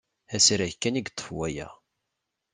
[0.35, 1.67] Asrag kan i yeṭṭef waya.